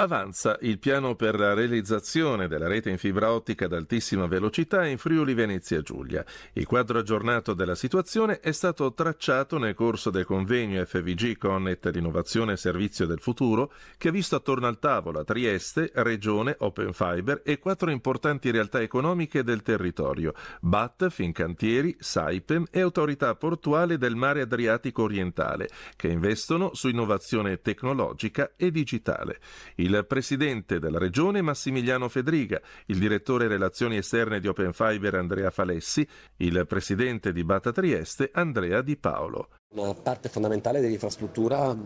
Avanza 0.00 0.56
il 0.60 0.78
piano 0.78 1.16
per 1.16 1.36
la 1.36 1.54
realizzazione 1.54 2.46
della 2.46 2.68
rete 2.68 2.88
in 2.88 2.98
fibra 2.98 3.32
ottica 3.32 3.64
ad 3.64 3.72
altissima 3.72 4.28
velocità 4.28 4.86
in 4.86 4.96
Friuli 4.96 5.34
Venezia 5.34 5.82
Giulia. 5.82 6.24
Il 6.52 6.66
quadro 6.66 7.00
aggiornato 7.00 7.52
della 7.52 7.74
situazione 7.74 8.38
è 8.38 8.52
stato 8.52 8.94
tracciato 8.94 9.58
nel 9.58 9.74
corso 9.74 10.10
del 10.10 10.24
convegno 10.24 10.84
FVG 10.84 11.36
Connet 11.36 11.86
l'innovazione 11.86 12.52
e 12.52 12.56
servizio 12.56 13.06
del 13.06 13.18
futuro 13.18 13.72
che 13.96 14.10
ha 14.10 14.12
visto 14.12 14.36
attorno 14.36 14.68
al 14.68 14.78
tavolo 14.78 15.24
Trieste, 15.24 15.90
Regione, 15.94 16.54
Open 16.60 16.92
Fiber 16.92 17.42
e 17.44 17.58
quattro 17.58 17.90
importanti 17.90 18.52
realtà 18.52 18.80
economiche 18.80 19.42
del 19.42 19.62
territorio, 19.62 20.32
BAT, 20.60 21.08
Fincantieri, 21.08 21.96
Saipem 21.98 22.66
e 22.70 22.80
Autorità 22.82 23.34
Portuale 23.34 23.98
del 23.98 24.14
Mare 24.14 24.42
Adriatico 24.42 25.02
Orientale, 25.02 25.68
che 25.96 26.06
investono 26.06 26.72
su 26.74 26.86
innovazione 26.86 27.60
tecnologica 27.60 28.52
e 28.54 28.70
digitale. 28.70 29.40
Il 29.74 29.87
presidente 30.06 30.78
della 30.78 30.98
regione 30.98 31.40
Massimiliano 31.42 32.08
Fedriga, 32.08 32.60
il 32.86 32.98
direttore 32.98 33.48
relazioni 33.48 33.96
esterne 33.96 34.40
di 34.40 34.48
Open 34.48 34.72
Fiber 34.72 35.14
Andrea 35.14 35.50
Falessi, 35.50 36.06
il 36.36 36.64
presidente 36.66 37.32
di 37.32 37.44
Bata 37.44 37.72
Trieste 37.72 38.30
Andrea 38.32 38.82
Di 38.82 38.96
Paolo. 38.96 39.48
Una 39.74 39.94
parte 39.94 40.28
fondamentale 40.28 40.80
dell'infrastruttura 40.80 41.76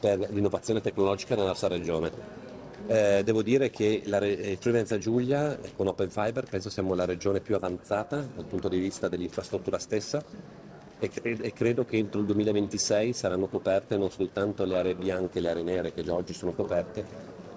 per 0.00 0.18
l'innovazione 0.30 0.80
tecnologica 0.80 1.34
nella 1.34 1.48
nostra 1.48 1.68
regione. 1.68 2.10
Eh, 2.86 3.22
devo 3.24 3.42
dire 3.42 3.70
che 3.70 4.02
la 4.06 4.18
re- 4.18 4.56
Friuli 4.58 4.98
Giulia 4.98 5.56
con 5.76 5.86
Open 5.86 6.10
Fiber 6.10 6.48
penso 6.50 6.68
siamo 6.68 6.94
la 6.94 7.04
regione 7.04 7.40
più 7.40 7.54
avanzata 7.54 8.16
dal 8.16 8.44
punto 8.44 8.68
di 8.68 8.78
vista 8.78 9.08
dell'infrastruttura 9.08 9.78
stessa 9.78 10.24
e, 10.98 11.08
cre- 11.08 11.38
e 11.40 11.52
credo 11.52 11.84
che 11.84 11.96
entro 11.96 12.20
il 12.20 12.26
2026 12.26 13.12
saranno 13.12 13.48
coperte 13.48 13.96
non 13.96 14.10
soltanto 14.10 14.64
le 14.64 14.78
aree 14.78 14.94
bianche 14.94 15.38
e 15.38 15.40
le 15.40 15.50
aree 15.50 15.62
nere 15.64 15.92
che 15.92 16.04
già 16.04 16.14
oggi 16.14 16.32
sono 16.32 16.52
coperte, 16.52 17.04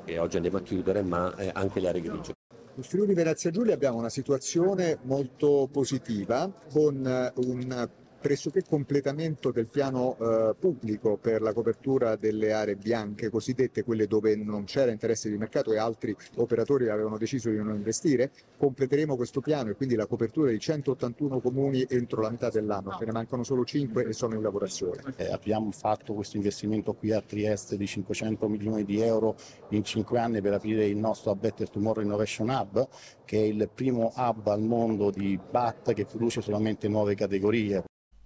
che 0.06 0.20
oggi 0.20 0.38
andiamo 0.38 0.58
a 0.58 0.62
chiudere, 0.62 1.02
ma 1.02 1.36
eh, 1.36 1.50
anche 1.54 1.80
le 1.80 1.90
aree 1.90 2.02
grigie. 2.02 2.34
In 2.76 2.84
Friuli 2.84 3.14
Venezia 3.14 3.52
Giulia 3.52 3.74
abbiamo 3.74 3.98
una 3.98 4.10
situazione 4.10 5.00
molto 5.04 5.68
positiva 5.72 6.52
con 6.72 7.06
eh, 7.06 7.32
un 7.36 7.90
pressoché 8.26 8.64
completamento 8.68 9.52
del 9.52 9.68
piano 9.68 10.18
eh, 10.18 10.56
pubblico 10.58 11.16
per 11.16 11.44
la 11.44 11.54
copertura 11.54 12.16
delle 12.16 12.54
aree 12.54 12.76
bianche 12.76 13.30
cosiddette, 13.30 13.84
quelle 13.84 14.08
dove 14.08 14.36
non 14.36 14.64
c'era 14.64 14.90
interesse 14.90 15.30
di 15.30 15.38
mercato 15.38 15.72
e 15.72 15.78
altri 15.78 16.16
operatori 16.38 16.90
avevano 16.90 17.20
deciso 17.20 17.52
di 17.52 17.58
non 17.58 17.76
investire. 17.76 18.32
Completeremo 18.58 19.16
questo 19.16 19.42
piano 19.42 19.70
e 19.70 19.76
quindi 19.76 19.94
la 19.94 20.08
copertura 20.08 20.50
di 20.50 20.58
181 20.58 21.40
comuni 21.40 21.86
entro 21.88 22.24
la 22.24 22.32
metà 22.32 22.50
dell'anno, 22.50 22.96
ce 22.98 23.06
ne 23.06 23.12
mancano 23.12 23.44
solo 23.44 23.64
5 23.64 24.08
e 24.08 24.14
sono 24.14 24.34
in 24.34 24.42
lavorazione. 24.42 25.04
Eh, 25.18 25.32
abbiamo 25.32 25.70
fatto 25.70 26.16
questo 26.16 26.38
investimento 26.38 26.94
qui 26.94 27.12
a 27.12 27.22
Trieste 27.22 27.78
di 27.78 27.86
500 27.86 28.50
milioni 28.50 28.86
di 28.86 29.02
euro 29.02 29.36
in 29.70 29.84
5 29.84 30.18
anni 30.18 30.42
per 30.42 30.54
aprire 30.54 30.88
il 30.88 30.98
nostro 30.98 31.36
Better 31.36 31.70
Tomorrow 31.70 32.04
Innovation 32.04 32.50
Hub, 32.50 32.88
che 33.24 33.38
è 33.38 33.44
il 33.44 33.70
primo 33.72 34.12
hub 34.16 34.48
al 34.48 34.64
mondo 34.64 35.12
di 35.12 35.40
BAT 35.48 35.94
che 35.94 36.06
produce 36.06 36.42
solamente 36.42 36.88
nuove 36.88 37.14
categorie. 37.14 37.84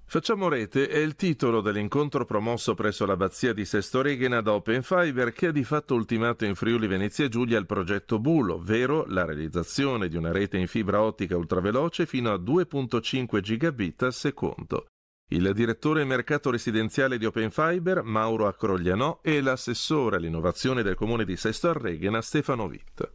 Facciamo 0.10 0.50
rete 0.50 0.88
è 0.88 0.98
il 0.98 1.14
titolo 1.14 1.62
dell'incontro 1.62 2.26
promosso 2.26 2.74
presso 2.74 3.06
l'abbazia 3.06 3.54
di 3.54 3.64
Sesto 3.64 4.02
Reghena 4.02 4.42
da 4.42 4.54
Open 4.54 4.82
Fiber 4.82 5.32
che 5.32 5.46
ha 5.46 5.52
di 5.52 5.64
fatto 5.64 5.94
ultimato 5.94 6.46
in 6.46 6.56
Friuli 6.56 6.88
Venezia 6.88 7.28
Giulia 7.28 7.60
il 7.60 7.68
progetto 7.68 8.18
Bulo, 8.18 8.56
ovvero 8.56 9.06
la 9.06 9.24
realizzazione 9.24 10.08
di 10.08 10.18
una 10.18 10.32
rete 10.32 10.58
in 10.58 10.66
fibra 10.66 11.04
ottica 11.04 11.38
ultraveloce 11.38 12.08
fino 12.08 12.32
a 12.32 12.38
2.5 12.38 13.40
gigabit 13.40 14.02
al 14.02 14.14
secondo. 14.14 14.88
Il 15.30 15.52
direttore 15.54 16.04
mercato 16.06 16.50
residenziale 16.50 17.20
di 17.20 17.28
Open 17.28 17.52
Fiber, 17.52 18.02
Mauro 18.02 18.48
Acroglianò, 18.48 19.20
e 19.22 19.42
l'assessore 19.42 20.16
all'innovazione 20.16 20.82
del 20.82 20.96
comune 20.96 21.24
di 21.24 21.38
Sesto 21.38 21.72
Reghena, 21.72 22.20
Stefano 22.24 22.64
Witt. 22.64 23.14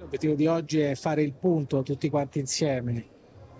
L'obiettivo 0.00 0.34
di 0.34 0.46
oggi 0.46 0.78
è 0.78 0.94
fare 0.94 1.24
il 1.24 1.32
punto 1.32 1.82
tutti 1.82 2.08
quanti 2.08 2.38
insieme 2.38 3.14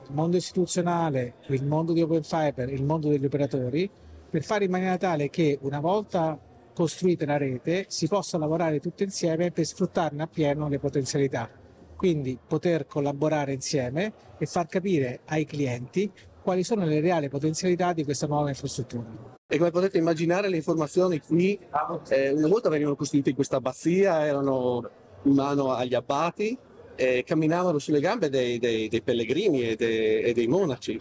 il 0.09 0.15
mondo 0.15 0.37
istituzionale, 0.37 1.35
il 1.49 1.65
mondo 1.65 1.93
di 1.93 2.03
Open 2.03 2.23
Fiber, 2.23 2.73
il 2.73 2.85
mondo 2.85 3.09
degli 3.09 3.25
operatori, 3.25 3.91
per 4.31 4.43
fare 4.43 4.65
in 4.65 4.71
maniera 4.71 4.97
tale 4.97 5.31
che 5.31 5.59
una 5.63 5.81
volta 5.81 6.39
costruita 6.75 7.25
la 7.25 7.39
rete 7.39 7.87
si 7.89 8.07
possa 8.07 8.39
lavorare 8.39 8.81
tutti 8.81 9.03
insieme 9.03 9.51
per 9.51 9.65
sfruttarne 9.65 10.23
appieno 10.23 10.69
le 10.69 10.79
potenzialità. 10.79 11.49
Quindi 11.97 12.39
poter 12.47 12.87
collaborare 12.87 13.55
insieme 13.55 14.13
e 14.39 14.47
far 14.47 14.67
capire 14.67 15.21
ai 15.27 15.47
clienti 15.47 16.11
quali 16.43 16.63
sono 16.63 16.85
le 16.85 17.01
reali 17.01 17.29
potenzialità 17.29 17.93
di 17.93 18.05
questa 18.05 18.27
nuova 18.27 18.51
infrastruttura. 18.51 19.35
E 19.49 19.59
come 19.59 19.71
potete 19.71 19.99
immaginare 19.99 20.49
le 20.49 20.57
informazioni 20.57 21.21
qui 21.21 21.59
eh, 22.11 22.31
una 22.31 22.49
volta 22.49 22.69
venivano 22.69 22.95
costruite 22.95 23.31
in 23.31 23.35
questa 23.35 23.57
abbazia, 23.57 24.25
erano 24.27 24.89
in 25.23 25.33
mano 25.33 25.73
agli 25.73 25.95
abbati, 25.95 26.57
eh, 26.97 27.23
camminavano 27.25 27.79
sulle 27.79 28.01
gambe 28.01 28.29
dei, 28.29 28.59
dei, 28.59 28.89
dei 28.89 29.03
pellegrini 29.03 29.69
e 29.69 29.77
dei, 29.77 30.23
e 30.23 30.33
dei, 30.33 30.47
monaci. 30.49 30.99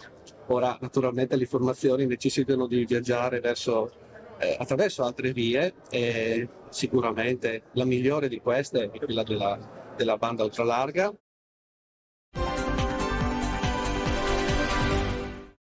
Ora, 0.47 0.77
naturalmente, 0.79 1.35
le 1.35 1.43
informazioni 1.43 2.05
necessitano 2.05 2.67
di 2.67 2.85
viaggiare 2.85 3.39
verso, 3.39 3.91
eh, 4.37 4.55
attraverso 4.59 5.03
altre 5.03 5.31
vie 5.31 5.73
e 5.89 6.47
sicuramente 6.69 7.63
la 7.73 7.85
migliore 7.85 8.27
di 8.27 8.39
queste 8.39 8.91
è 8.91 8.99
quella 8.99 9.23
della, 9.23 9.93
della 9.95 10.17
banda 10.17 10.43
ultralarga 10.43 11.13